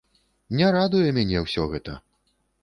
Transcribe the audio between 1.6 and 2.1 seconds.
гэта!